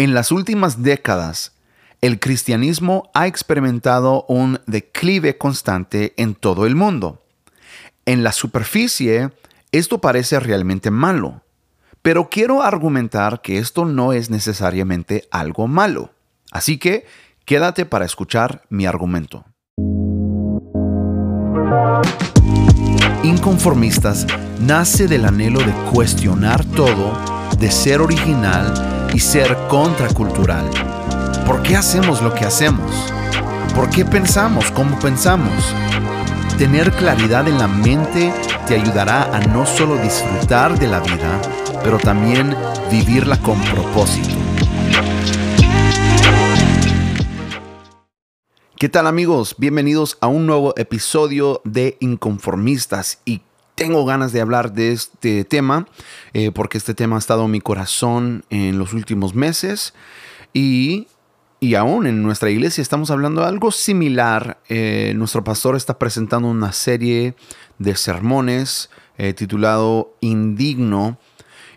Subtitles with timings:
[0.00, 1.52] En las últimas décadas,
[2.00, 7.22] el cristianismo ha experimentado un declive constante en todo el mundo.
[8.06, 9.28] En la superficie,
[9.72, 11.42] esto parece realmente malo,
[12.00, 16.14] pero quiero argumentar que esto no es necesariamente algo malo.
[16.50, 17.04] Así que
[17.44, 19.44] quédate para escuchar mi argumento.
[23.22, 24.26] Inconformistas
[24.60, 27.18] nace del anhelo de cuestionar todo,
[27.58, 30.68] de ser original y ser contracultural.
[31.46, 32.90] ¿Por qué hacemos lo que hacemos?
[33.74, 35.74] ¿Por qué pensamos como pensamos?
[36.58, 38.32] Tener claridad en la mente
[38.66, 41.40] te ayudará a no solo disfrutar de la vida,
[41.82, 42.54] pero también
[42.90, 44.36] vivirla con propósito.
[48.76, 49.56] ¿Qué tal amigos?
[49.58, 53.42] Bienvenidos a un nuevo episodio de Inconformistas y
[53.80, 55.86] tengo ganas de hablar de este tema
[56.34, 59.94] eh, porque este tema ha estado en mi corazón en los últimos meses
[60.52, 61.08] y,
[61.60, 64.58] y aún en nuestra iglesia estamos hablando de algo similar.
[64.68, 67.36] Eh, nuestro pastor está presentando una serie
[67.78, 71.18] de sermones eh, titulado Indigno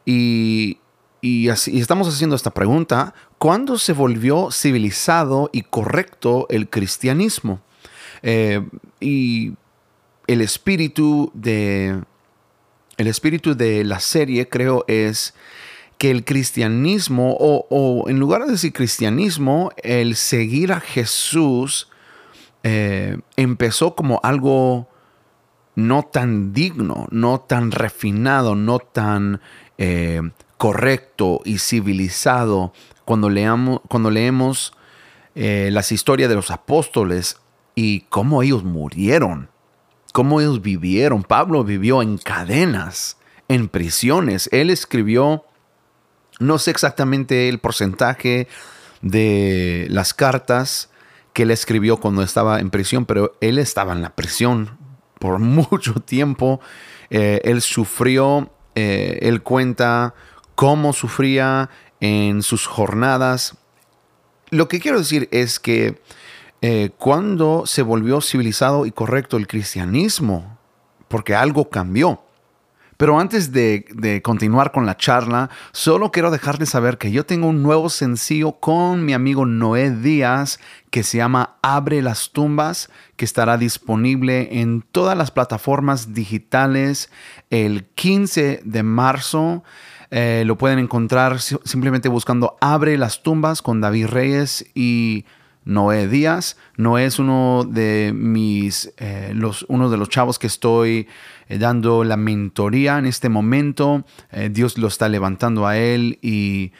[0.06, 0.80] y,
[1.22, 7.62] y, así, estamos haciendo esta pregunta, ¿cuándo se volvió civilizado y correcto el cristianismo?
[9.00, 9.54] Y
[10.28, 12.02] el espíritu de
[12.98, 15.34] el espíritu de la serie creo es
[15.98, 21.90] que el cristianismo o, en lugar de decir cristianismo el seguir a Jesús
[22.64, 24.88] eh, empezó como algo
[25.76, 29.42] no tan digno no tan refinado no tan
[29.78, 30.22] eh,
[30.64, 32.72] correcto y civilizado.
[33.04, 34.72] Cuando, leamos, cuando leemos
[35.36, 37.42] eh, las historias de los apóstoles
[37.76, 39.50] y cómo ellos murieron,
[40.14, 41.24] cómo ellos vivieron.
[41.24, 43.18] Pablo vivió en cadenas,
[43.50, 44.48] en prisiones.
[44.54, 45.44] Él escribió,
[46.40, 48.48] no sé exactamente el porcentaje
[49.02, 50.90] de las cartas
[51.34, 54.78] que él escribió cuando estaba en prisión, pero él estaba en la prisión
[55.20, 56.62] por mucho tiempo.
[57.10, 60.14] Eh, él sufrió, eh, él cuenta
[60.56, 63.58] cómo sufría en sus jornadas.
[64.52, 66.00] Lo que quiero decir es que
[66.66, 70.58] eh, cuando se volvió civilizado y correcto el cristianismo,
[71.10, 72.24] porque algo cambió,
[72.96, 77.62] pero antes de, continuar con la charla, solo quiero dejarles saber que yo tengo un
[77.62, 80.58] nuevo sencillo con mi amigo Noé Díaz
[80.90, 87.12] que se llama Abre las tumbas, que estará disponible en todas las plataformas digitales
[87.50, 89.66] el 15 de marzo.
[90.12, 95.26] Eh, lo pueden encontrar simplemente buscando Abre las tumbas con David Reyes y
[95.66, 96.58] Noé Díaz.
[96.78, 101.08] Noé es uno de mis, eh, los, uno de los chavos que estoy
[101.48, 104.06] eh, dando la mentoría en este momento.
[104.52, 106.72] Dios lo está levantando a él y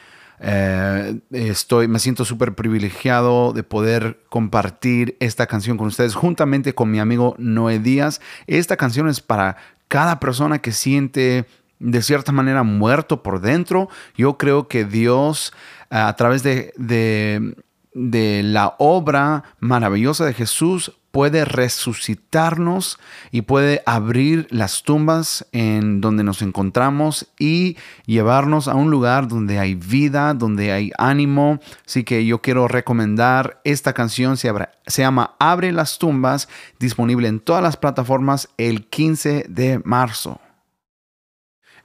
[1.30, 6.98] estoy, me siento súper privilegiado de poder compartir esta canción con ustedes juntamente con mi
[6.98, 8.20] amigo Noé Díaz.
[8.46, 9.56] Esta canción es para
[9.88, 11.46] cada persona que siente
[11.78, 13.88] de cierta manera muerto por dentro.
[14.16, 15.52] Yo creo que Dios
[15.90, 17.54] a través de,
[17.94, 22.98] la obra maravillosa de Jesús puede resucitarnos
[23.30, 29.60] y puede abrir las tumbas en donde nos encontramos y llevarnos a un lugar donde
[29.60, 31.60] hay vida, donde hay ánimo.
[31.86, 34.52] Así que yo quiero recomendar esta canción, se,
[34.88, 36.48] se llama Abre las tumbas,
[36.80, 40.40] disponible en todas las plataformas el 15 de marzo.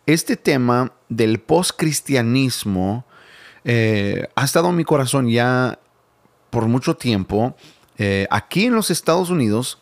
[0.08, 3.06] Este tema del postcristianismo
[3.64, 5.78] eh, ha estado en mi corazón ya
[6.50, 7.56] por mucho tiempo.
[7.98, 9.80] Eh, aquí en los Estados Unidos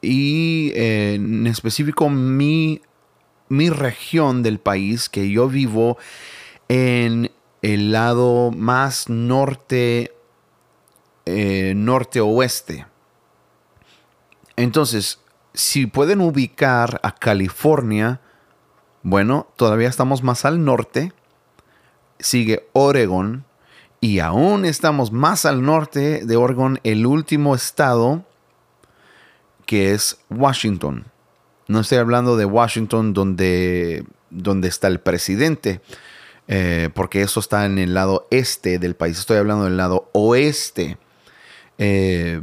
[0.00, 2.82] y eh, en específico mi,
[3.48, 5.96] mi región del país que yo vivo
[6.68, 7.30] en
[7.62, 10.12] el lado más norte,
[11.26, 12.86] norte-oeste.
[14.56, 15.20] Entonces,
[15.54, 18.20] si pueden ubicar a California,
[19.02, 21.12] bueno, todavía estamos más al norte.
[22.18, 23.44] Sigue Oregon.
[24.04, 28.22] Y aún estamos más al norte de Oregon, el último estado,
[29.64, 31.06] que es Washington.
[31.68, 35.80] No estoy hablando de Washington donde, donde está el presidente,
[36.48, 39.18] eh, porque eso está en el lado este del país.
[39.18, 40.98] Estoy hablando del lado oeste.
[41.78, 42.42] Eh,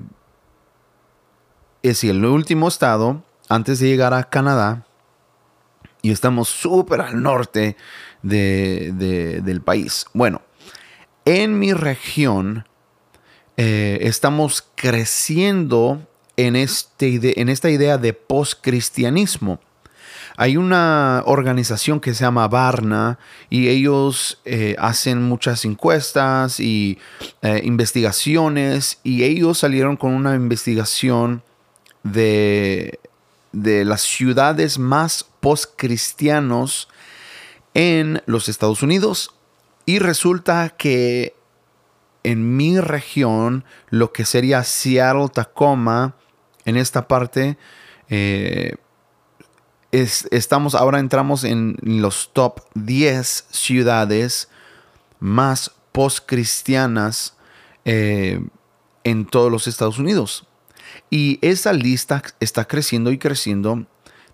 [1.83, 4.87] es el último estado, antes de llegar a Canadá,
[6.01, 7.77] y estamos súper al norte
[8.23, 10.07] del país.
[10.15, 10.41] Bueno,
[11.25, 12.65] en mi región
[13.57, 16.07] eh, estamos creciendo
[16.37, 19.59] en, este en esta idea de postcristianismo.
[20.37, 23.19] hay una organización que se llama Barna
[23.49, 26.97] y ellos eh, hacen muchas encuestas y
[27.41, 31.43] eh, investigaciones y ellos salieron con una investigación
[32.03, 32.99] de,
[33.51, 36.87] de las ciudades más post-cristianos
[37.73, 39.35] en los Estados Unidos
[39.85, 41.35] y resulta que
[42.23, 46.15] en mi región, lo que sería Seattle, Tacoma,
[46.65, 47.57] en esta parte,
[48.09, 48.75] eh,
[49.91, 54.49] estamos, ahora entramos en los top 10 ciudades
[55.19, 57.35] más post-cristianas
[57.85, 58.39] eh,
[59.03, 60.47] en todos los Estados Unidos.
[61.09, 63.85] Y esa lista está creciendo y creciendo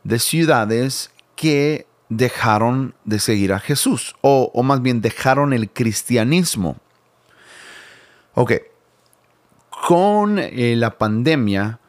[0.04, 6.78] de ciudades que dejaron de seguir a Jesús, o, o más bien dejaron el cristianismo.
[8.34, 8.54] Ok,
[9.88, 11.80] con eh, la pandemia,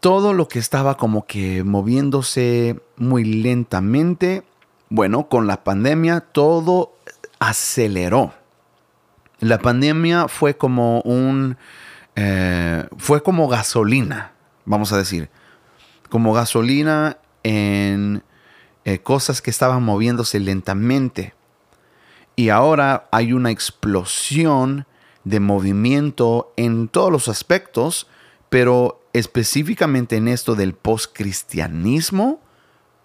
[0.00, 4.42] todo lo que estaba como que moviéndose muy lentamente,
[4.88, 6.94] bueno, con la pandemia todo
[7.38, 8.34] aceleró.
[9.40, 11.56] La pandemia fue como un,
[12.14, 14.32] eh, fue como gasolina,
[14.64, 15.30] vamos a decir,
[16.08, 18.22] como gasolina en
[18.86, 21.34] eh, cosas que estaban moviéndose lentamente.
[22.36, 24.86] Y ahora hay una explosión
[25.24, 28.06] de movimiento en todos los aspectos,
[28.48, 32.40] pero específicamente en esto del postcristianismo,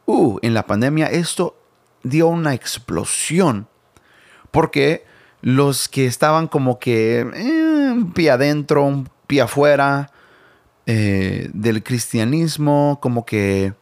[0.06, 1.58] uh, en la pandemia esto
[2.04, 3.68] dio una explosión,
[4.52, 5.04] porque
[5.42, 10.12] los que estaban como que eh, un pie adentro, un pie afuera
[10.86, 13.74] eh, del cristianismo, como que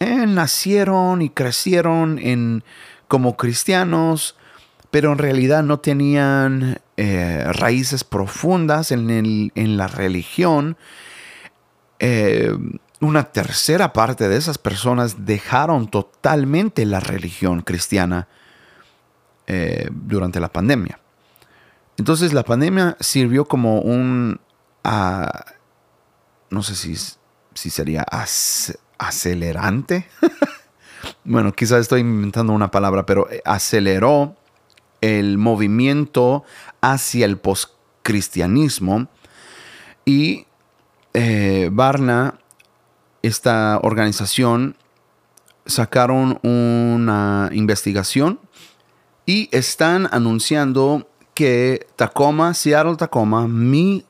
[0.00, 2.64] eh, nacieron y crecieron en,
[3.06, 4.34] como cristianos,
[4.90, 10.78] pero en realidad no tenían eh, raíces profundas en, la religión.
[11.98, 12.56] Eh,
[13.00, 18.26] una tercera parte de esas personas dejaron totalmente la religión cristiana
[19.90, 21.00] durante la pandemia.
[21.98, 24.40] Entonces la pandemia sirvió como un,
[24.84, 25.44] ah,
[26.48, 26.94] no sé si,
[27.52, 28.06] si sería
[29.00, 30.06] acelerante.
[31.24, 34.36] bueno, quizás estoy inventando una palabra, pero aceleró
[35.00, 36.44] el movimiento
[36.80, 39.08] hacia el postcristianismo
[40.04, 40.46] y
[41.14, 42.38] eh, Barna,
[43.22, 44.76] esta organización,
[45.66, 48.40] sacaron una investigación
[49.24, 54.04] y están anunciando que Tacoma, Seattle, Tacoma, mi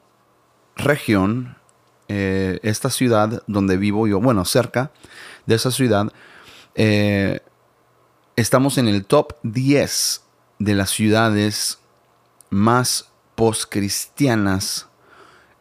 [0.77, 1.57] región,
[2.12, 4.91] eh, esta ciudad donde vivo yo, bueno, cerca
[5.47, 6.12] de esa ciudad,
[6.75, 7.39] eh,
[8.35, 10.21] estamos en el top 10
[10.59, 11.79] de las ciudades
[12.51, 14.89] más postcristianas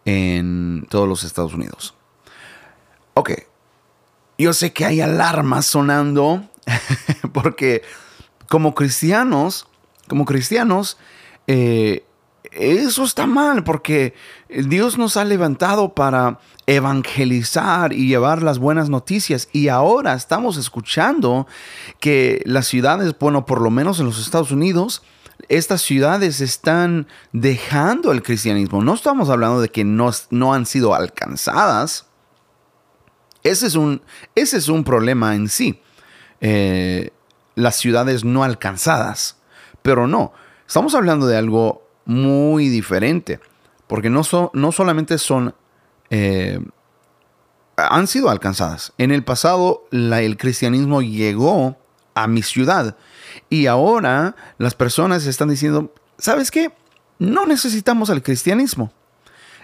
[0.06, 1.94] en todos los Estados Unidos.
[3.14, 3.44] Ok,
[4.40, 6.50] yo sé que hay alarmas sonando
[7.32, 7.84] porque
[8.48, 9.68] como cristianos,
[10.08, 10.98] como cristianos,
[11.46, 12.08] eh,
[12.52, 14.14] eso está mal porque
[14.50, 21.48] Dios nos ha levantado para evangelizar y llevar las buenas noticias y ahora estamos escuchando
[22.00, 25.04] que las ciudades, bueno, por lo menos en los Estados Unidos,
[25.48, 28.84] estas ciudades están dejando el cristianismo.
[28.84, 32.08] No estamos hablando de que no, no han sido alcanzadas.
[33.44, 34.02] Ese es un,
[34.36, 35.82] ese es un problema en sí.
[36.42, 37.12] Eh,
[37.56, 39.38] las ciudades no alcanzadas.
[39.82, 40.34] Pero no,
[40.68, 43.40] estamos hablando de algo muy diferente.
[43.86, 44.24] Porque no,
[44.54, 45.54] no solamente son...
[46.10, 46.60] Eh,
[47.78, 48.94] han sido alcanzadas.
[48.98, 51.78] En el pasado el cristianismo llegó
[52.16, 52.98] a mi ciudad
[53.50, 56.72] y ahora las personas están diciendo, ¿sabes qué?
[57.20, 58.92] No necesitamos al cristianismo.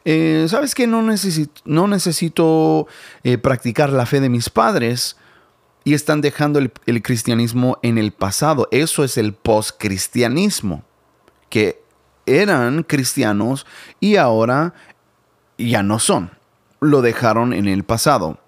[0.06, 0.86] Eh, ¿Sabes qué?
[0.86, 2.88] No necesito, no necesito
[3.24, 5.18] eh, practicar la fe de mis padres
[5.84, 8.68] y están dejando el, el cristianismo en el pasado.
[8.70, 10.84] Eso es el post-cristianismo,
[11.50, 11.85] que
[12.26, 13.66] eran cristianos
[14.00, 14.74] y ahora
[15.58, 16.32] ya no son.
[16.80, 18.40] Lo dejaron en el pasado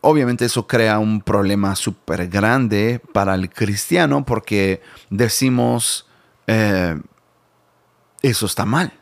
[0.00, 6.06] obviamente eso crea un problema súper grande para el cristiano porque decimos,
[6.46, 7.00] eh,
[8.22, 8.92] eso está mal.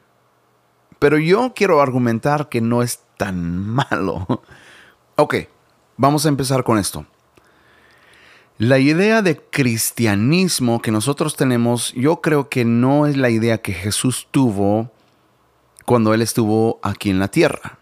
[0.98, 4.42] Pero yo quiero argumentar que no es tan malo.
[5.16, 5.34] ok,
[5.96, 7.06] vamos a empezar con esto.
[8.58, 13.74] La idea de cristianismo que nosotros tenemos, yo creo que no es la idea que
[13.74, 14.90] Jesús tuvo
[15.84, 17.78] cuando Él estuvo aquí en la tierra.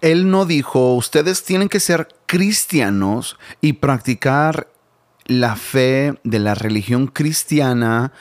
[0.00, 4.68] Él no dijo, ustedes tienen que ser cristianos y practicar
[5.26, 8.12] la fe de la religión cristiana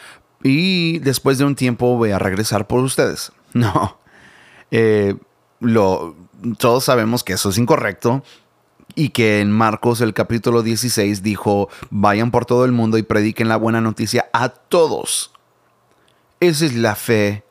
[0.44, 3.32] y después de un tiempo voy a regresar por ustedes.
[3.56, 4.00] No,
[4.72, 5.16] eh,
[6.58, 8.24] todos sabemos que eso es incorrecto.
[8.96, 13.50] Y que en Marcos el capítulo 16 dijo, vayan por todo el mundo y prediquen
[13.50, 15.32] la buena noticia a todos.
[16.40, 17.44] Esa es la fe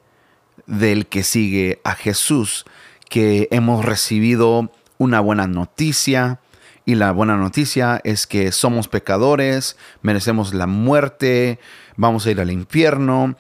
[0.66, 2.64] del que sigue a Jesús,
[3.08, 6.40] que hemos recibido una buena noticia,
[6.84, 11.60] y la buena noticia es que somos pecadores, merecemos la muerte,
[11.96, 13.36] vamos a ir al infierno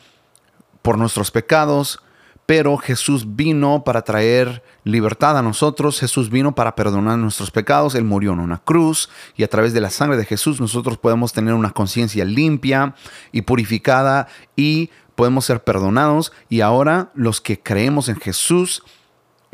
[0.80, 2.00] por nuestros pecados,
[2.46, 8.04] pero Jesús vino para traer libertad a nosotros, Jesús vino para perdonar nuestros pecados, Él
[8.04, 11.54] murió en una cruz y a través de la sangre de Jesús nosotros podemos tener
[11.54, 12.94] una conciencia limpia
[13.30, 18.82] y purificada y podemos ser perdonados y ahora los que creemos en Jesús,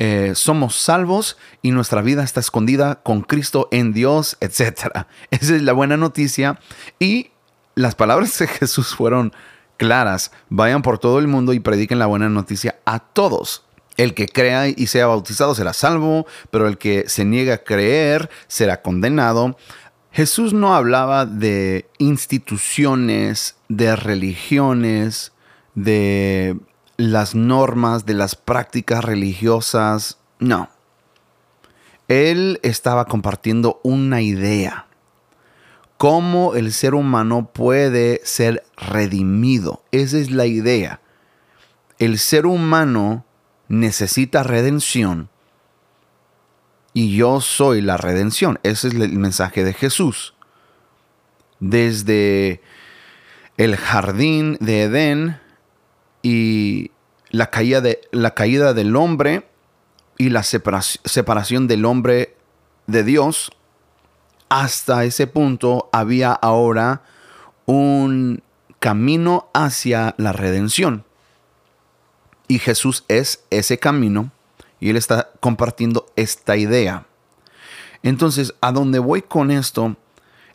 [0.01, 5.05] eh, somos salvos y nuestra vida está escondida con Cristo en Dios, etc.
[5.29, 6.57] Esa es la buena noticia.
[6.99, 7.31] Y
[7.75, 9.33] las palabras de Jesús fueron
[9.79, 10.31] claras.
[10.49, 13.63] Vayan por todo el mundo y prediquen la buena noticia a todos.
[13.97, 18.29] El que crea y sea bautizado será salvo, pero el que se niega a creer
[18.47, 19.57] será condenado.
[20.11, 25.31] Jesús no hablaba de instituciones, de religiones,
[25.73, 26.55] de
[26.99, 30.17] las normas de las prácticas religiosas.
[30.37, 30.69] No.
[32.09, 34.88] Él estaba compartiendo una idea.
[35.99, 39.83] Cómo el ser humano puede ser redimido.
[39.91, 41.01] Esa es la idea.
[41.97, 43.25] El ser humano
[43.67, 45.27] necesita redención.
[46.93, 48.59] Y yo soy la redención.
[48.63, 50.35] Ese es el mensaje de Jesús.
[51.59, 52.61] Desde
[53.57, 55.41] el jardín de Edén
[56.21, 56.91] y
[57.29, 59.49] la caída, de, la caída del hombre
[60.17, 62.37] y la separación del hombre
[62.87, 63.51] de Dios,
[64.49, 67.03] hasta ese punto había ahora
[67.65, 68.41] un
[68.79, 71.05] camino hacia la redención.
[72.47, 74.31] Y Jesús es ese camino
[74.79, 77.05] y Él está compartiendo esta idea.
[78.01, 79.95] Entonces, a dónde voy con esto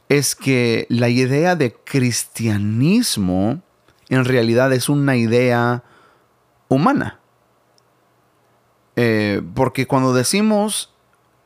[0.08, 3.62] es que la idea de cristianismo
[4.08, 5.82] en realidad es una idea
[6.68, 7.20] humana.
[8.96, 10.92] Eh, porque cuando decimos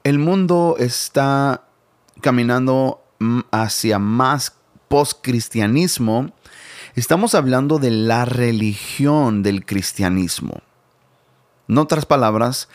[0.05, 1.68] el mundo está
[2.21, 3.03] caminando
[3.51, 4.55] hacia más
[4.89, 6.33] post-cristianismo,
[6.95, 10.63] estamos hablando de la religión del cristianismo.
[11.69, 12.69] En otras palabras,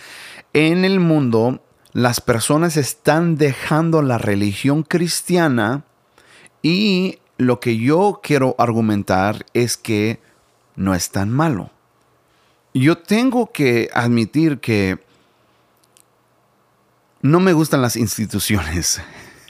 [0.53, 5.83] en el mundo las personas están dejando la religión cristiana
[6.61, 10.19] y lo que yo quiero argumentar es que
[10.75, 11.69] no es tan malo.
[12.73, 14.99] Yo tengo que admitir que
[17.21, 19.01] no me gustan las instituciones.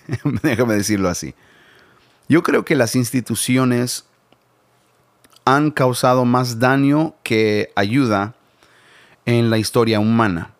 [0.43, 1.35] Déjame decirlo así.
[2.29, 4.05] Yo creo que las instituciones
[5.45, 8.35] han causado más daño que ayuda
[9.25, 10.53] en la historia humana.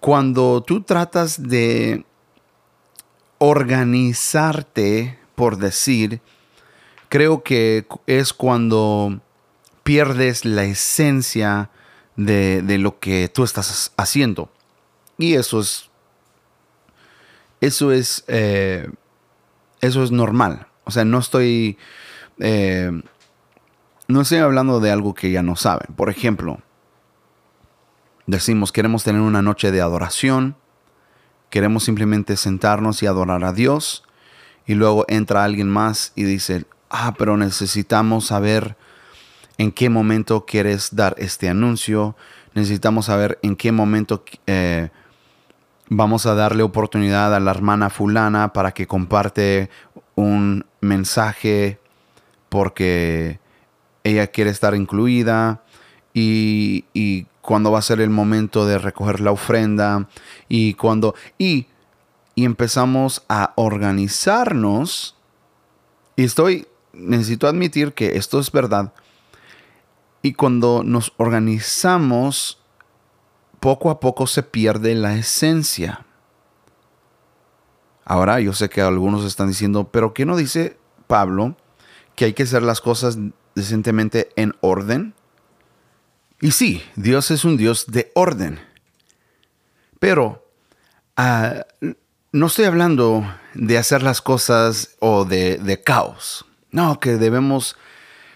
[0.00, 2.04] Cuando tú tratas de
[3.38, 6.20] organizarte por decir,
[7.08, 9.20] creo que es cuando
[9.84, 11.70] pierdes la esencia
[12.16, 14.50] de, lo que tú estás haciendo.
[15.18, 15.90] Y eso es.
[17.60, 18.24] Eso es.
[18.28, 18.88] Eh,
[19.80, 20.66] eso es normal.
[20.84, 21.78] O sea, no estoy.
[22.38, 22.90] Eh,
[24.08, 25.94] no estoy hablando de algo que ya no saben.
[25.96, 26.60] Por ejemplo,
[28.26, 30.56] decimos queremos tener una noche de adoración.
[31.50, 34.02] Queremos simplemente sentarnos y adorar a Dios
[34.66, 38.76] y luego entra alguien más y dice, ah, pero necesitamos saber
[39.58, 42.16] en qué momento quieres dar este anuncio,
[42.54, 44.90] necesitamos saber en qué momento eh,
[45.88, 49.70] vamos a darle oportunidad a la hermana fulana para que comparte
[50.14, 51.78] un mensaje
[52.48, 53.40] porque
[54.04, 55.62] ella quiere estar incluida
[56.14, 60.08] y, y cuando va a ser el momento de recoger la ofrenda
[60.48, 61.14] y cuando...
[61.38, 61.66] Y
[62.36, 65.16] y empezamos a organizarnos.
[66.14, 68.92] Y estoy, necesito admitir que esto es verdad.
[70.22, 72.60] Y cuando nos organizamos,
[73.60, 76.06] poco a poco se pierde la esencia.
[78.04, 81.56] Ahora yo sé que algunos están diciendo, pero ¿qué no dice Pablo
[82.14, 83.18] que hay que hacer las cosas
[83.54, 85.14] decentemente en orden?
[86.40, 88.60] Y sí, Dios es un Dios de orden.
[89.98, 90.46] Pero
[91.18, 91.86] uh,
[92.32, 96.44] no estoy hablando de hacer las cosas o de, caos.
[96.70, 97.76] No, que debemos,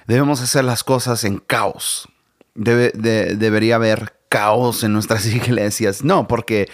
[0.06, 2.08] debemos hacer las cosas en caos.
[2.54, 6.02] debería haber caos en nuestras iglesias.
[6.02, 6.70] No, porque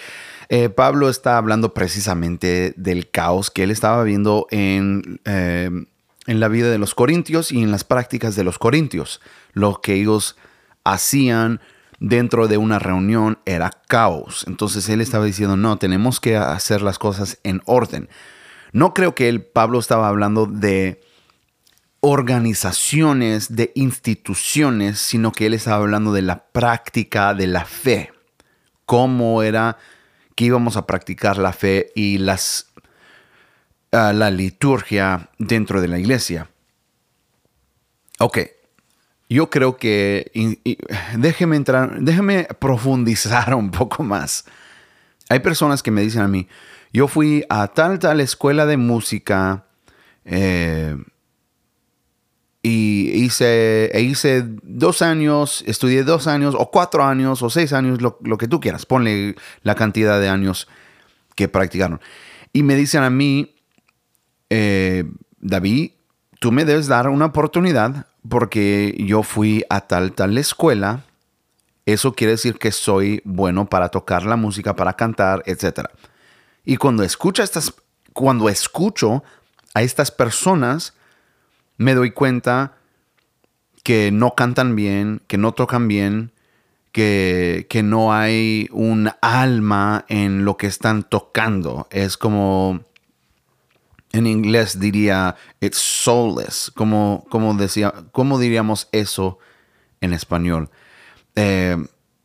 [0.47, 5.69] eh, Pablo está hablando precisamente del caos que él estaba viendo en, eh,
[6.27, 9.19] en la vida de los corintios y en las prácticas de los corintios.
[9.51, 10.37] Lo que ellos
[10.85, 11.59] hacían
[11.99, 14.45] dentro de una reunión era caos.
[14.47, 18.07] Entonces él estaba diciendo, no, tenemos que hacer las cosas en orden.
[18.71, 21.01] No creo que el Pablo estaba hablando de
[21.99, 28.11] organizaciones, de instituciones, sino que él estaba hablando de la práctica de la fe.
[28.85, 29.77] Cómo era
[30.35, 32.71] que íbamos a practicar la fe y las,
[33.91, 36.49] ah, la liturgia dentro de la iglesia.
[38.19, 38.39] Ok,
[39.29, 40.31] yo creo que
[41.17, 44.45] déjeme entrar, déjeme profundizar un poco más.
[45.29, 46.47] Hay personas que me dicen a mí,
[46.93, 49.65] yo fui a tal tal escuela de música
[50.23, 50.95] eh,
[52.67, 58.01] y hice, e hice dos años, estudié dos años o cuatro años o seis años,
[58.01, 60.67] lo, que tú quieras, ponle la cantidad de años
[61.35, 62.01] que practicaron.
[62.51, 63.55] Y me dicen a mí,
[64.49, 65.05] eh,
[65.39, 65.91] David,
[66.41, 71.05] tú me debes dar una oportunidad porque yo fui a tal, tal escuela.
[71.85, 75.85] Eso quiere decir que soy bueno para tocar la música, para cantar, etc.
[76.65, 77.73] Y cuando escucho, estas,
[78.11, 79.23] cuando escucho
[79.73, 80.96] a estas personas,
[81.77, 82.73] me doy cuenta
[83.83, 86.31] que no cantan bien, que no tocan bien,
[86.91, 91.87] que, que, no hay un alma en lo que están tocando.
[91.91, 92.81] Es como
[94.11, 96.71] en inglés diría it's soulless.
[96.75, 99.39] Como, como, decía, ¿Cómo diríamos eso
[100.01, 100.69] en español?
[101.35, 101.77] Eh,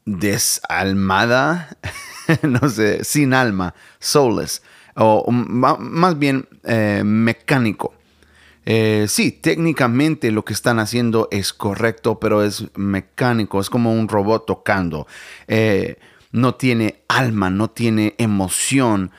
[0.04, 1.76] desalmada,
[2.42, 4.62] no sé, sin alma, soulless.
[4.94, 7.94] O más bien eh, mecánico.
[8.64, 14.09] Eh, sí, técnicamente lo que están haciendo es correcto, pero es mecánico, es como un
[14.09, 15.07] robot tocando.
[16.31, 19.11] no tiene alma, no tiene emoción.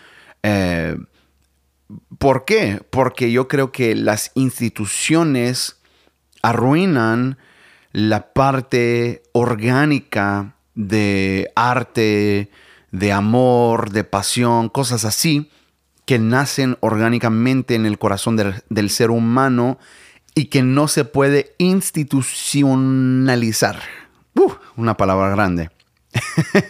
[2.18, 2.82] ¿Por qué?
[2.90, 5.78] Porque yo creo que las instituciones
[6.42, 7.38] arruinan
[7.92, 12.50] la parte orgánica de arte,
[12.92, 15.50] de amor, de pasión, cosas así,
[16.06, 19.80] que nacen orgánicamente en el corazón del, ser humano
[20.36, 23.82] y que no se puede institucionalizar.
[24.76, 25.70] una palabra grande.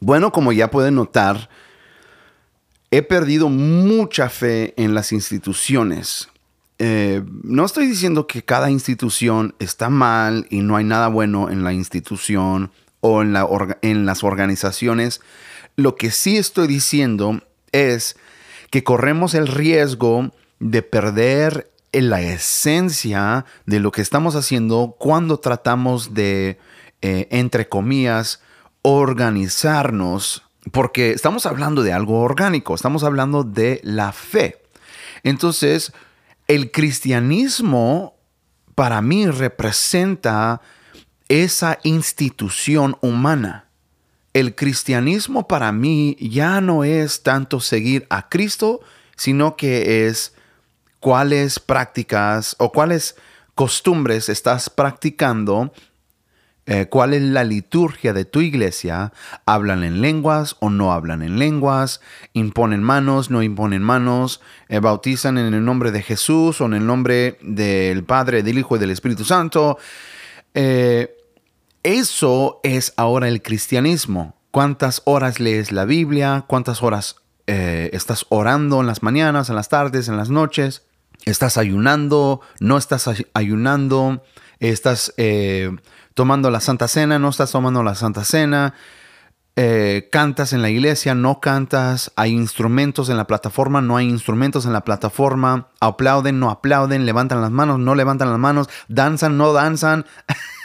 [0.00, 1.48] bueno, como ya pueden notar,
[2.90, 6.28] he perdido mucha fe en las instituciones.
[6.78, 11.64] Eh, no estoy diciendo que cada institución está mal y no hay nada bueno en
[11.64, 13.34] la institución o en,
[13.82, 15.22] en las organizaciones.
[15.76, 17.40] Lo que sí estoy diciendo
[17.72, 18.16] es
[18.70, 20.30] que corremos el riesgo
[20.60, 26.58] de perder la esencia de lo que estamos haciendo cuando tratamos de,
[27.02, 28.40] eh, entre comillas,
[28.82, 34.62] organizarnos porque estamos hablando de algo orgánico, estamos hablando de la fe.
[35.24, 35.92] Entonces,
[36.46, 38.14] el cristianismo
[38.74, 40.60] para mí representa
[41.28, 43.66] esa institución humana.
[44.32, 48.80] El cristianismo para mí ya no es tanto seguir a Cristo,
[49.16, 50.34] sino que es
[51.00, 53.16] cuáles prácticas o cuáles
[53.54, 55.72] costumbres estás practicando
[56.64, 59.12] eh, cuál es la liturgia de tu iglesia,
[59.46, 62.00] hablan en lenguas o no hablan en lenguas,
[62.34, 66.86] imponen manos, no imponen manos, eh, bautizan en el nombre de Jesús o en el
[66.86, 69.76] nombre del Padre, del Hijo y del Espíritu Santo.
[70.54, 71.16] Eh,
[71.82, 74.36] eso es ahora el cristianismo.
[74.50, 76.44] ¿Cuántas horas lees la Biblia?
[76.46, 77.16] ¿Cuántas horas
[77.46, 80.84] estás orando en las mañanas, en las tardes, en las noches?
[81.26, 82.40] ¿Estás ayunando?
[82.60, 84.24] ¿No estás ayunando?
[84.58, 85.12] ¿Estás
[86.14, 88.74] tomando la Santa Cena, no estás tomando la Santa Cena,
[89.56, 94.66] eh, cantas en la iglesia, no cantas, hay instrumentos en la plataforma, no hay instrumentos
[94.66, 99.52] en la plataforma, aplauden, no aplauden, levantan las manos, no levantan las manos, danzan, no
[99.52, 100.06] danzan,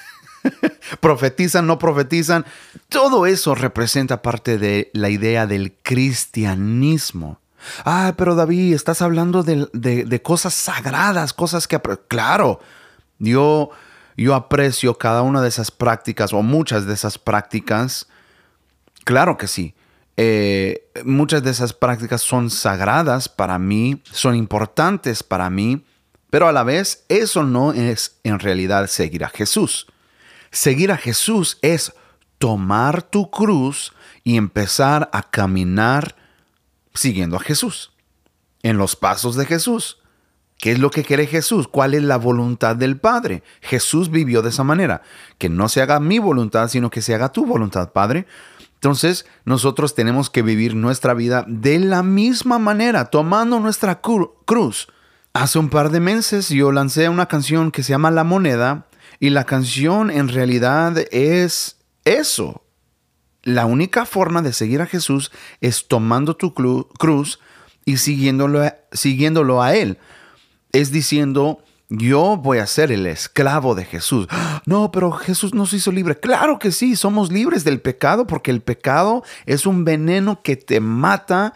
[0.99, 2.45] profetizan, no profetizan.
[2.89, 7.39] Todo eso representa parte de la idea del cristianismo.
[7.85, 11.79] Ah, pero David, estás hablando de, de cosas sagradas, cosas que...
[12.07, 12.59] Claro,
[13.19, 13.71] yo
[14.17, 18.07] yo aprecio cada una de esas prácticas o muchas de esas prácticas.
[19.05, 19.75] Claro que sí.
[20.17, 25.85] Eh, muchas de esas prácticas son sagradas para mí, son importantes para mí,
[26.31, 29.85] pero a la vez eso no es en realidad seguir a Jesús.
[30.51, 31.93] Seguir a Jesús es
[32.37, 36.15] tomar tu cruz y empezar a caminar
[36.93, 37.93] siguiendo a Jesús,
[38.63, 39.99] en los pasos de Jesús.
[40.57, 41.67] ¿Qué es lo que quiere Jesús?
[41.67, 43.43] ¿Cuál es la voluntad del Padre?
[43.61, 45.03] Jesús vivió de esa manera,
[45.37, 48.25] que no se haga mi voluntad, sino que se haga tu voluntad, Padre.
[48.73, 54.87] Entonces, nosotros tenemos que vivir nuestra vida de la misma manera, tomando nuestra cruz.
[55.33, 58.86] Hace un par de meses yo lancé una canción que se llama La Moneda
[59.19, 62.63] y la canción en realidad es eso.
[63.43, 67.39] La única forma de seguir a Jesús es tomando tu cruz
[67.85, 69.97] y siguiéndolo, siguiéndolo a Él.
[70.73, 74.27] Es diciendo, yo voy a ser el esclavo de Jesús.
[74.65, 76.19] No, pero Jesús nos hizo libre.
[76.19, 80.81] Claro que sí, somos libres del pecado porque el pecado es un veneno que te
[80.81, 81.53] mata,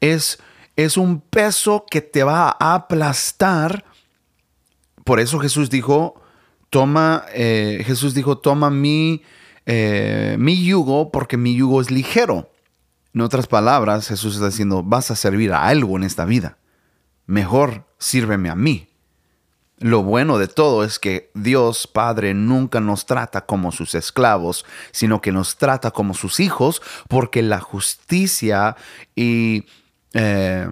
[0.00, 0.40] es,
[0.74, 3.84] es un peso que te va a aplastar.
[5.04, 6.20] Por eso Jesús dijo,
[6.70, 9.22] toma, eh, Jesús dijo, toma mi,
[9.66, 12.50] eh, mi yugo porque mi yugo es ligero.
[13.14, 16.58] En otras palabras, Jesús está diciendo, vas a servir a algo en esta vida.
[17.26, 18.88] Mejor sírveme a mí.
[19.80, 25.20] Lo bueno de todo es que Dios Padre nunca nos trata como sus esclavos, sino
[25.20, 28.76] que nos trata como sus hijos, porque la justicia
[29.14, 29.66] y
[30.14, 30.68] eh,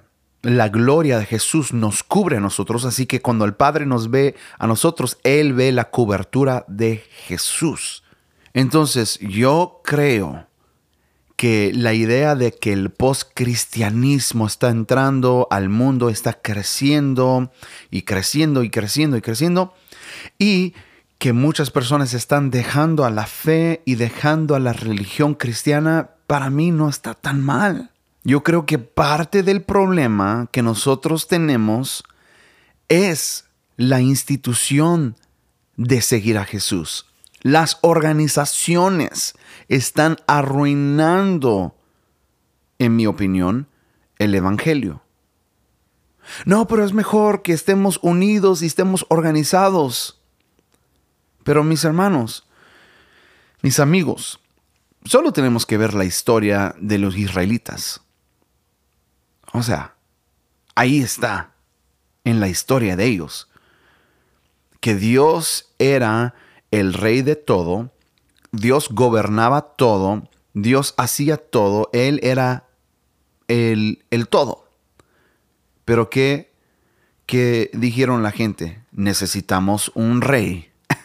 [0.47, 2.85] la gloria de Jesús nos cubre a nosotros.
[2.85, 8.05] Así que cuando el Padre nos ve a nosotros, Él ve la cobertura de Jesús.
[8.55, 10.47] Entonces yo creo
[11.37, 17.53] que la idea de que el post-cristianismo está entrando al mundo, está creciendo
[17.91, 19.75] y creciendo y creciendo y creciendo,
[20.39, 20.75] y
[21.19, 26.51] que muchas personas están dejando a la fe y dejando a la religión cristiana, para
[26.51, 27.91] mí no está tan mal.
[28.27, 32.03] Yo creo que parte del problema que nosotros tenemos
[32.89, 33.45] es
[33.77, 35.15] la institución
[35.77, 37.07] de seguir a Jesús.
[37.43, 39.35] Las organizaciones
[39.69, 41.77] están arruinando,
[42.81, 43.69] en mi opinión,
[44.19, 45.03] el Evangelio.
[46.47, 50.21] No, pero es mejor que estemos unidos y estemos organizados.
[51.45, 52.49] Pero mis hermanos,
[53.63, 54.41] mis amigos,
[55.05, 58.03] solo tenemos que ver la historia de los israelitas.
[59.57, 59.95] O sea,
[60.75, 61.55] ahí está,
[62.25, 63.49] en la historia de ellos,
[64.81, 66.35] que Dios era
[66.71, 67.91] el rey de todo,
[68.53, 72.69] Dios gobernaba todo, Dios hacía todo, Él era
[73.49, 74.69] el, el todo.
[75.87, 76.53] Pero ¿qué,
[77.25, 78.85] ¿qué dijeron la gente?
[78.93, 80.71] Necesitamos un rey.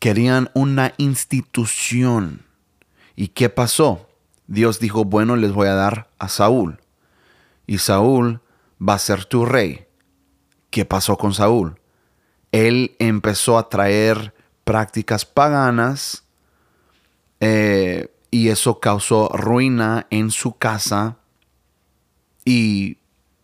[0.00, 2.42] Querían una institución.
[3.14, 4.08] ¿Y qué pasó?
[4.46, 6.80] Dios dijo, bueno, les voy a dar a Saúl.
[7.66, 8.40] Y Saúl
[8.80, 9.86] va a ser tu rey.
[10.70, 11.80] ¿Qué pasó con Saúl?
[12.54, 16.22] él empezó a traer prácticas paganas
[17.40, 21.16] eh, y eso causó ruina en su casa
[22.44, 22.98] y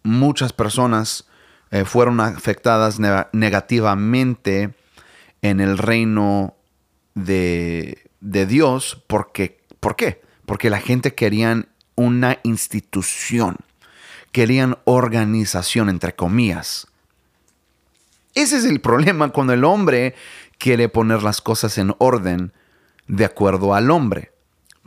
[0.05, 1.27] muchas personas
[1.73, 3.01] eh, fueron afectadas
[3.33, 4.75] negativamente
[5.43, 6.55] en el reino
[7.17, 10.23] de, de Dios porque, ¿por qué?
[10.51, 13.59] Porque la gente querían una institución,
[14.33, 16.89] querían organización, entre comillas.
[18.35, 20.17] Ese es el problema cuando el hombre
[20.59, 22.53] quiere poner las cosas en orden
[23.07, 24.33] de acuerdo al hombre.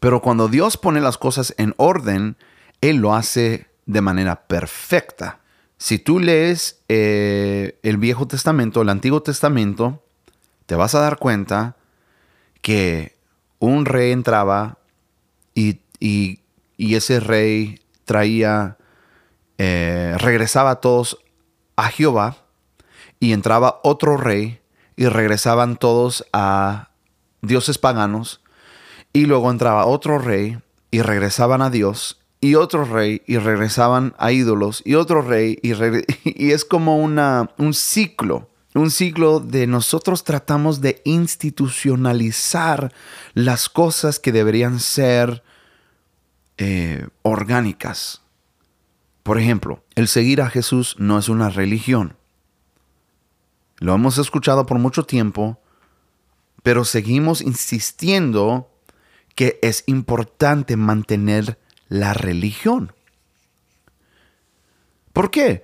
[0.01, 2.35] Pero cuando Dios pone las cosas en orden,
[2.81, 5.39] Él lo hace de manera perfecta.
[5.77, 10.03] Si tú lees eh, el Viejo Testamento, el Antiguo Testamento,
[10.65, 11.77] te vas a dar cuenta
[12.61, 13.15] que
[13.59, 14.79] un rey entraba
[15.55, 16.39] y,
[16.77, 18.77] ese rey traía,
[19.57, 21.17] eh, regresaba a todos
[21.75, 22.37] a Jehová
[23.19, 24.59] y entraba otro rey
[24.95, 26.89] y regresaban todos a
[27.41, 28.41] dioses paganos
[29.11, 30.59] y luego entraba otro rey
[30.91, 35.71] y regresaban a Dios y otro rey y regresaban a ídolos y otro rey y,
[36.25, 38.49] y es como una, un ciclo.
[38.75, 42.91] Un ciclo de nosotros tratamos de institucionalizar
[43.35, 45.42] las cosas que deberían ser
[46.57, 48.21] eh, orgánicas.
[49.23, 52.17] Por ejemplo, el seguir a Jesús no es una religión.
[53.77, 55.59] Lo hemos escuchado por mucho tiempo,
[56.61, 58.69] pero seguimos insistiendo
[59.35, 62.93] que es importante mantener la religión.
[65.11, 65.63] ¿Por qué?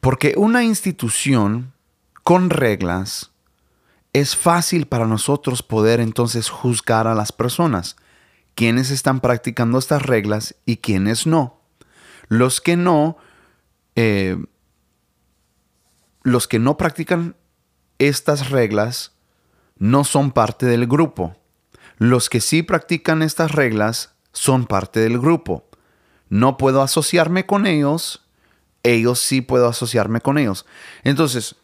[0.00, 1.72] Porque una institución
[2.22, 3.30] con reglas
[4.12, 7.96] es fácil para nosotros poder entonces juzgar a las personas,
[8.54, 11.60] quienes están practicando estas reglas y quienes no.
[12.28, 13.16] Los que no
[13.96, 14.36] eh,
[16.22, 17.36] los que no practican
[17.98, 19.12] estas reglas
[19.78, 21.36] no son parte del grupo.
[21.96, 25.68] Los que sí practican estas reglas son parte del grupo.
[26.28, 28.26] No puedo asociarme con ellos,
[28.82, 30.66] ellos sí puedo asociarme con ellos.
[31.02, 31.56] Entonces,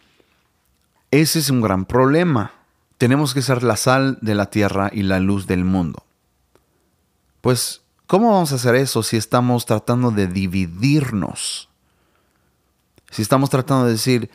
[1.10, 2.52] ese es un gran problema.
[2.98, 6.05] Tenemos que ser la sal de la tierra y la luz del mundo.
[7.46, 11.68] Pues, ¿cómo vamos a hacer eso si estamos tratando de dividirnos?
[13.08, 14.30] Si estamos tratando de decir,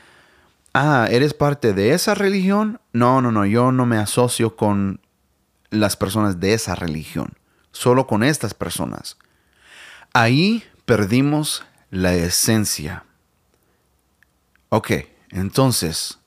[0.74, 2.80] ah, ¿eres parte de esa religión?
[2.94, 5.02] No, no, no, yo no me asocio con
[5.72, 7.34] las personas de esa religión,
[7.74, 9.18] solo con estas personas.
[10.14, 13.04] Ahí perdimos la esencia.
[14.70, 14.90] Ok,
[15.32, 16.18] entonces,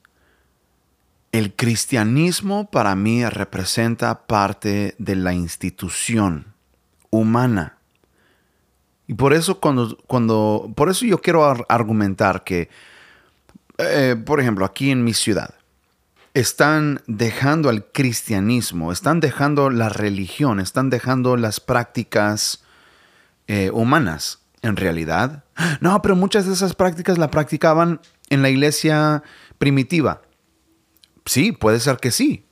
[1.33, 6.53] el cristianismo para mí representa parte de la institución
[7.19, 7.79] humana.
[9.07, 12.69] Y por eso cuando, cuando por eso yo quiero argumentar que,
[13.79, 15.55] eh, por ejemplo, aquí en mi ciudad,
[16.33, 22.65] están dejando al cristianismo, están dejando la religión, están dejando las prácticas
[23.47, 25.45] eh, humanas, en realidad.
[25.81, 28.01] No, pero muchas de esas prácticas la practicaban
[28.31, 29.23] en la iglesia
[29.59, 30.23] primitiva.
[31.27, 32.47] Sí, puede ser que sí,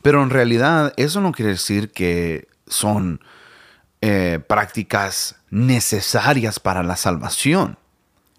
[0.00, 3.20] pero en realidad eso no quiere decir que son
[4.00, 7.78] eh, prácticas necesarias para la salvación.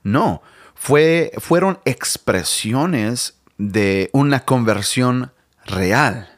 [0.03, 0.41] No,
[0.75, 5.33] fue, fueron expresiones de una conversión
[5.65, 6.29] real.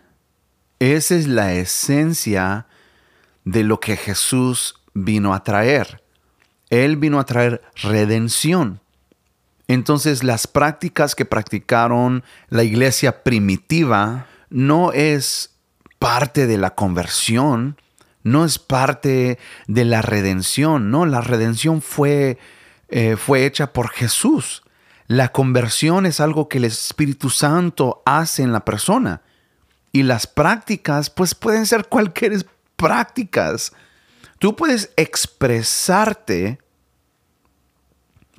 [0.80, 2.66] Esa es la esencia
[3.46, 6.04] de lo que Jesús vino a traer.
[6.70, 8.82] Él vino a traer redención.
[9.68, 15.52] Entonces las prácticas que practicaron la iglesia primitiva no es
[16.00, 17.78] parte de la conversión,
[18.24, 22.38] no es parte de la redención, no, la redención fue,
[22.90, 24.64] eh, fue hecha por Jesús.
[25.08, 29.22] La conversión es algo que el Espíritu Santo hace en la persona.
[29.92, 32.46] Y las prácticas, pues pueden ser cualquier
[32.78, 33.74] prácticas.
[34.40, 36.60] Tú puedes expresarte,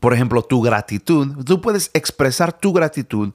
[0.00, 1.44] por ejemplo, tu gratitud.
[1.44, 3.34] Tú puedes expresar tu gratitud,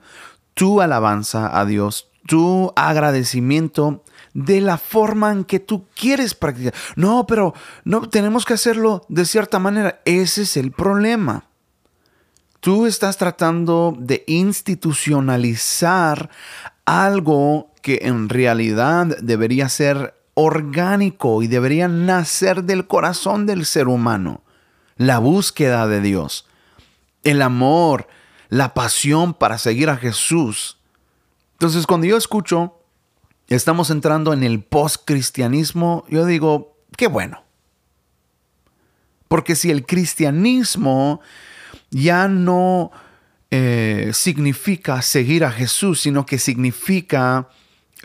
[0.53, 4.03] tu alabanza a Dios, tu agradecimiento
[4.37, 6.75] de la forma en que tú quieres practicar.
[6.95, 9.99] No, pero no tenemos que hacerlo de cierta manera.
[10.05, 11.45] Ese es el problema.
[12.59, 16.29] Tú estás tratando de institucionalizar
[16.85, 24.43] algo que en realidad debería ser orgánico y debería nacer del corazón del ser humano.
[24.97, 26.45] La búsqueda de Dios,
[27.23, 28.07] el amor,
[28.49, 30.77] la pasión para seguir a Jesús.
[31.53, 32.76] Entonces cuando yo escucho,
[33.55, 37.43] estamos entrando en el post-cristianismo, yo digo, qué bueno.
[39.27, 41.21] Porque si el cristianismo
[41.89, 42.91] ya no
[43.51, 47.49] eh, significa seguir a Jesús, sino que significa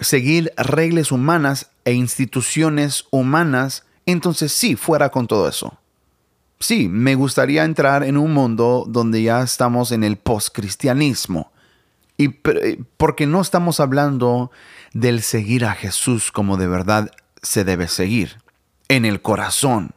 [0.01, 5.79] seguir reglas humanas e instituciones humanas, entonces sí, fuera con todo eso.
[6.61, 11.51] Sí, me gustaría entrar en un mundo donde ya estamos en el postcristianismo.
[12.17, 14.53] Y eh, porque no estamos hablando
[14.93, 17.11] del seguir a Jesús como de verdad
[17.43, 18.39] se debe seguir,
[18.89, 19.93] en el corazón,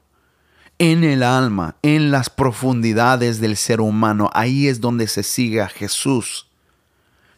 [0.80, 4.30] en el alma, en las profundidades del ser humano.
[4.34, 6.50] Ahí es donde se sigue a Jesús.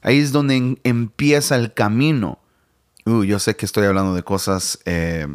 [0.01, 2.39] Ahí es donde empieza el camino.
[3.05, 5.27] Uh, yo sé que estoy hablando de cosas eh,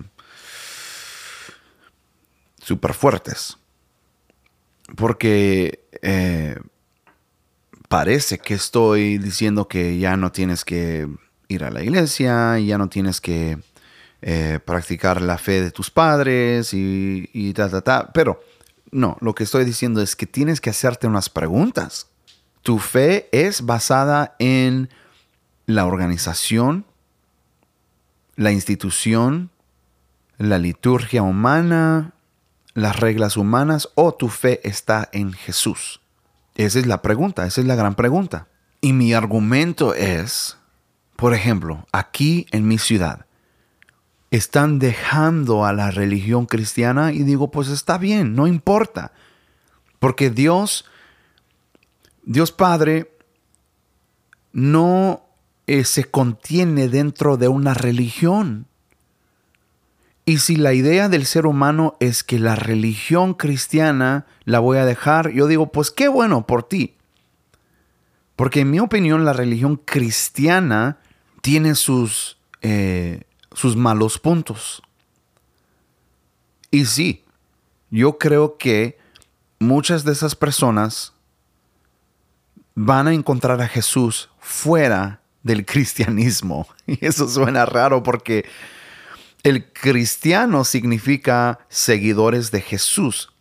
[2.63, 3.59] súper fuertes.
[4.97, 6.57] Porque eh,
[7.89, 11.09] parece que estoy diciendo que ya no tienes que
[11.53, 13.59] ir a la iglesia, ya no tienes que
[14.21, 18.11] eh, practicar la fe de tus padres y, y ta, ta, ta.
[18.13, 18.43] Pero
[18.91, 22.09] no, lo que estoy diciendo es que tienes que hacerte unas preguntas.
[22.63, 24.89] Tu fe es basada en
[25.67, 26.85] la organización,
[28.37, 29.51] la institución,
[30.39, 32.13] la liturgia humana,
[32.75, 36.01] las reglas humanas o tu fe está en Jesús?
[36.55, 38.49] Esa es la pregunta, esa es la gran pregunta.
[38.81, 40.57] Y mi argumento es,
[41.23, 43.27] por ejemplo, aquí en mi ciudad,
[44.33, 49.13] están dejando a la religión cristiana y digo, pues está bien, no importa.
[50.01, 50.85] Porque Dios,
[52.25, 53.15] Dios Padre,
[54.53, 55.25] no
[55.69, 58.67] eh, se contiene dentro de una religión.
[60.25, 64.85] Y si la idea del ser humano es que la religión cristiana la voy a
[64.85, 66.97] dejar, yo digo, pues qué bueno por ti.
[68.35, 70.99] Porque en mi opinión la religión cristiana
[71.43, 73.25] tiene sus eh,
[73.55, 74.83] sus malos puntos.
[76.71, 77.25] Y sí,
[77.91, 78.99] yo creo que
[79.59, 81.13] muchas de esas personas
[82.75, 86.67] van a encontrar a Jesús fuera del cristianismo.
[86.87, 88.47] Y eso suena raro porque
[89.43, 93.33] el cristiano significa seguidores de Jesús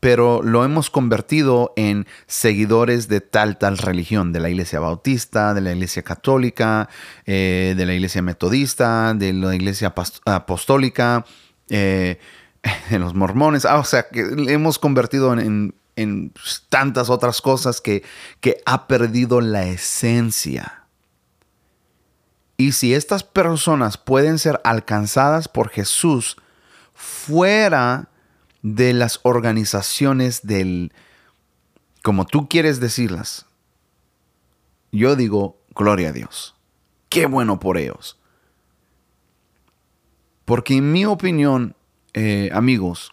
[0.00, 5.60] pero lo hemos convertido en seguidores de tal, tal religión, de la iglesia bautista, de
[5.60, 6.88] la iglesia católica,
[7.24, 11.24] eh, de la iglesia metodista, de la iglesia apostólica,
[11.70, 12.18] eh,
[12.90, 13.64] de los mormones.
[13.64, 16.32] Ah, o sea, que hemos convertido en, en
[16.68, 18.04] tantas otras cosas que,
[18.40, 20.84] que ha perdido la esencia.
[22.58, 26.36] Y si estas personas pueden ser alcanzadas por Jesús
[26.94, 28.08] fuera
[28.62, 30.92] de las organizaciones del,
[32.02, 33.46] como tú quieres decirlas,
[34.92, 36.54] yo digo, gloria a Dios.
[37.08, 38.18] Qué bueno por ellos.
[40.44, 41.76] Porque en mi opinión,
[42.14, 43.12] eh, amigos,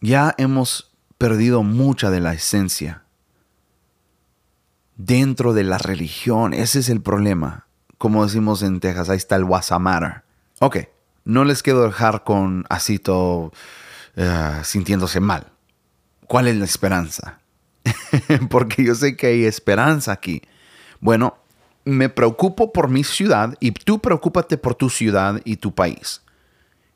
[0.00, 3.04] ya hemos perdido mucha de la esencia
[4.96, 6.54] dentro de la religión.
[6.54, 7.66] Ese es el problema.
[7.98, 10.24] Como decimos en Texas, ahí está el Wasamara.
[10.60, 10.78] Ok,
[11.24, 13.52] no les quiero dejar con así todo
[14.22, 15.46] eh, sintiéndose mal.
[16.26, 17.40] ¿Cuál es la esperanza?
[18.50, 20.42] Porque yo sé que hay esperanza aquí.
[21.00, 21.38] Bueno,
[21.86, 26.20] me preocupo por mi ciudad y tú preocúpate por tu ciudad y tu país.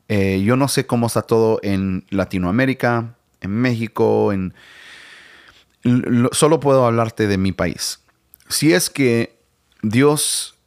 [0.08, 4.52] Eh, yo no sé cómo está todo en Latinoamérica, en México, en...
[6.32, 8.00] Solo puedo hablarte de mi país.
[8.50, 9.38] Si es que
[9.82, 10.58] Dios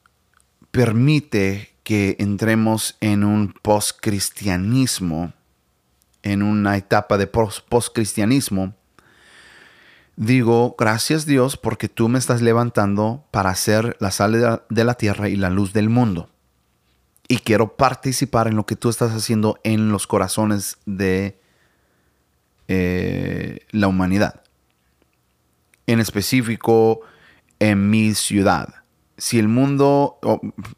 [0.72, 5.34] permite que entremos en un post-cristianismo,
[6.32, 8.74] en una etapa de post-cristianismo,
[10.16, 15.30] digo, gracias Dios porque tú me estás levantando para ser la sal de la tierra
[15.30, 16.30] y la luz del mundo
[17.28, 21.40] y quiero participar en lo que tú estás haciendo en los corazones de
[22.68, 24.44] eh, la humanidad.
[25.88, 27.02] En específico,
[27.60, 28.76] en mi ciudad.
[29.18, 30.20] Si el mundo,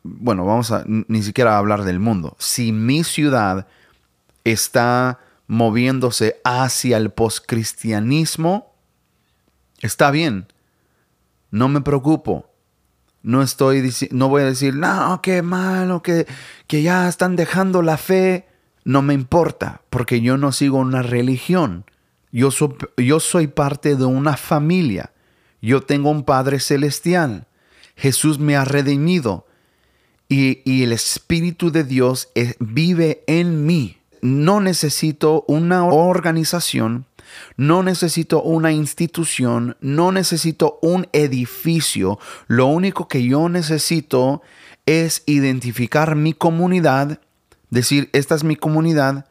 [0.03, 2.35] bueno, vamos a ni siquiera hablar del mundo.
[2.39, 3.67] Si mi ciudad
[4.43, 8.75] está moviéndose hacia el poscristianismo,
[9.81, 10.45] está bien.
[11.49, 12.45] No me preocupo.
[13.23, 16.27] No estoy no voy a decir, no, qué malo, que,
[16.67, 18.47] que ya están dejando la fe.
[18.85, 21.83] No me importa, porque yo no sigo una religión.
[22.31, 25.13] Yo, soy parte de una familia.
[25.63, 27.47] Yo tengo un Padre Celestial.
[27.95, 29.47] Jesús me ha redimido.
[30.29, 33.98] Y, y el Espíritu de Dios eh, vive en mí.
[34.21, 37.05] No necesito una organización
[37.57, 42.19] no necesito una institución, no necesito un edificio.
[42.47, 44.41] Lo único que yo necesito
[44.85, 47.19] es identificar mi comunidad,
[47.69, 49.27] decir, esta es mi comunidad,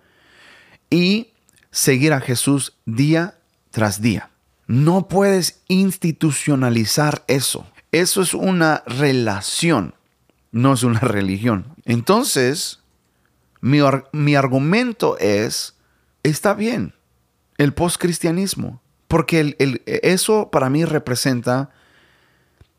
[0.91, 1.33] y
[1.71, 3.35] seguir a Jesús día
[3.71, 4.31] tras día.
[4.67, 7.67] No puedes institucionalizar eso.
[7.91, 9.95] Eso es una relación,
[10.53, 11.75] no es una religión.
[11.85, 12.81] Entonces,
[13.61, 13.79] mi,
[14.13, 15.77] mi argumento es,
[16.23, 16.95] está bien,
[17.57, 18.81] el postcristianismo.
[19.09, 21.71] Porque eso para mí representa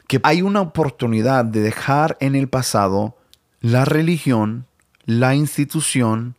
[0.07, 3.17] que hay una oportunidad de dejar en el pasado
[3.61, 4.67] la religión,
[5.05, 6.35] la institución,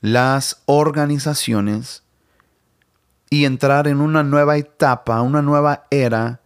[0.00, 2.02] las organizaciones
[3.30, 6.40] y entrar en una nueva etapa, una nueva era.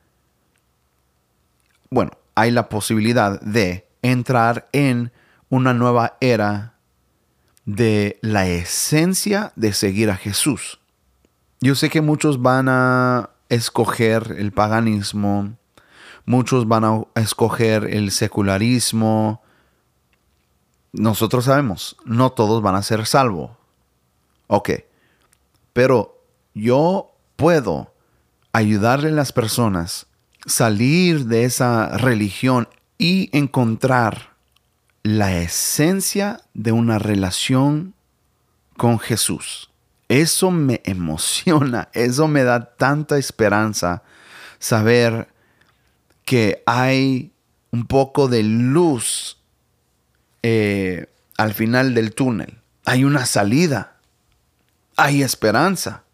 [1.91, 5.11] Bueno, hay la posibilidad de entrar en
[5.49, 6.78] una nueva era
[7.69, 10.81] de la esencia de seguir a Jesús.
[11.61, 15.53] Yo sé que muchos van a escoger el paganismo,
[16.25, 19.43] muchos van a escoger el secularismo.
[20.93, 23.51] Nosotros sabemos, no todos van a ser salvos.
[24.47, 24.71] Ok,
[25.75, 26.23] pero
[26.55, 27.93] yo puedo
[28.55, 30.07] ayudarle a las personas
[30.47, 34.38] salir de esa religión y encontrar
[35.03, 37.95] la esencia de una relación
[38.77, 39.71] con Jesús.
[40.09, 44.03] Eso me emociona, eso me da tanta esperanza
[44.59, 45.29] saber
[46.25, 47.33] que hay
[47.71, 49.39] un poco de luz
[50.43, 51.07] eh,
[51.37, 52.59] al final del túnel.
[52.85, 53.97] Hay una salida,
[54.97, 56.05] hay esperanza,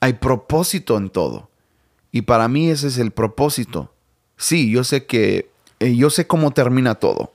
[0.00, 1.50] hay propósito en todo.
[2.10, 3.94] Y para mí ese es el propósito.
[4.36, 7.32] Sí, yo sé que, eh, yo sé cómo termina todo.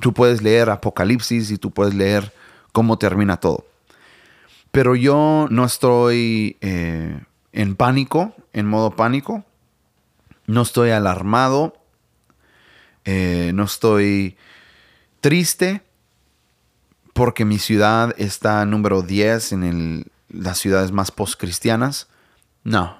[0.00, 2.32] Tú puedes leer Apocalipsis y tú puedes leer
[2.72, 3.64] cómo termina todo.
[4.70, 7.20] Pero yo no estoy eh,
[7.52, 9.44] en pánico, en modo pánico.
[10.46, 11.76] No estoy alarmado.
[13.04, 14.36] Eh, no estoy
[15.20, 15.82] triste
[17.14, 22.08] porque mi ciudad está número 10 en las ciudades más postcristianas.
[22.64, 22.98] No.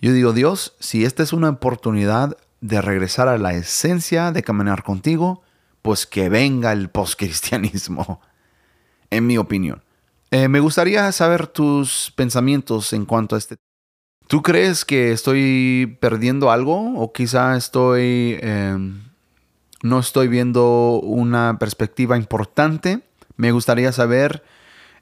[0.00, 4.82] Yo digo, Dios, si esta es una oportunidad de regresar a la esencia de caminar
[4.82, 5.43] contigo,
[5.84, 8.22] pues que venga el postcristianismo,
[9.10, 9.82] en mi opinión.
[10.30, 13.56] Eh, me gustaría saber tus pensamientos en cuanto a este.
[14.26, 19.02] ¿Tú crees que estoy perdiendo algo o quizá estoy em,
[19.82, 23.02] no estoy viendo una perspectiva importante?
[23.36, 24.42] Me gustaría saber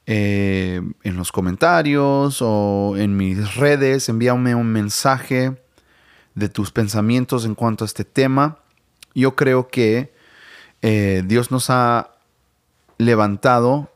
[0.07, 4.09] eh, en los comentarios o en mis redes.
[4.09, 5.63] Envíame un mensaje
[6.35, 8.59] de tus pensamientos en cuanto a este tema.
[9.15, 10.11] Yo creo que
[10.83, 12.17] eh, Dios nos ha
[12.99, 13.91] levantado,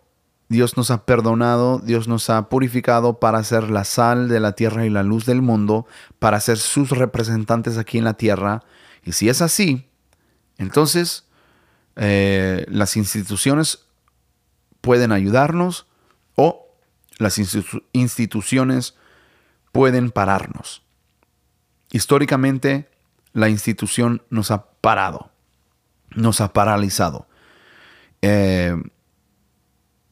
[0.49, 4.87] Dios nos ha perdonado, Dios nos ha purificado para ser la sal de la tierra
[4.87, 5.87] y la luz del mundo,
[6.19, 8.63] para ser sus representantes aquí en la tierra.
[9.05, 9.89] Y si es así,
[10.59, 11.25] entonces
[11.97, 13.87] eh, las instituciones
[14.81, 15.87] pueden ayudarnos
[16.37, 16.69] o
[17.19, 17.39] las
[17.93, 18.95] instituciones
[19.73, 20.83] pueden pararnos.
[21.91, 22.89] Históricamente,
[23.33, 25.31] la institución nos ha parado,
[26.15, 27.27] nos ha paralizado.
[28.23, 28.75] Eh,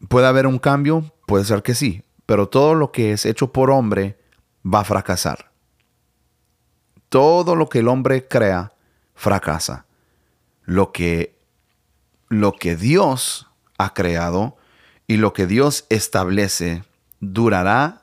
[0.08, 1.12] ¿Puede haber un cambio?
[1.26, 4.18] Puede ser que sí, pero todo lo que es hecho por hombre
[4.64, 5.50] va a fracasar.
[7.08, 8.72] Todo lo que el hombre crea
[9.14, 9.86] fracasa.
[10.64, 11.38] Lo que,
[12.28, 14.56] lo que Dios ha creado
[15.06, 16.84] y lo que Dios establece
[17.20, 18.02] durará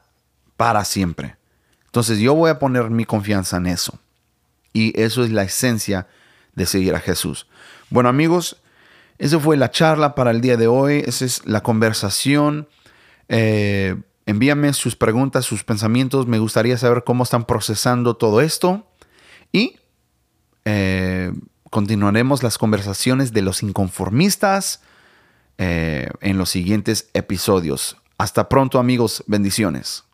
[0.58, 1.38] para siempre.
[1.86, 4.00] Entonces yo voy a poner mi confianza en eso.
[4.74, 6.08] Y eso es la esencia
[6.56, 7.48] de seguir a Jesús.
[7.92, 8.56] Bueno amigos,
[9.18, 11.04] esa fue la charla para el día de hoy.
[11.06, 12.70] Esa es la conversación.
[13.28, 16.26] Eh, envíame sus preguntas, sus pensamientos.
[16.26, 18.88] Me gustaría saber cómo están procesando todo esto.
[19.52, 19.76] Y
[20.64, 21.34] eh,
[21.70, 24.82] continuaremos las conversaciones de los inconformistas
[25.58, 27.98] eh, en los siguientes episodios.
[28.18, 29.22] Hasta pronto amigos.
[29.28, 30.06] Bendiciones.